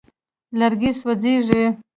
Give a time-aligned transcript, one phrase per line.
[0.59, 1.63] لرګي سوځېږي.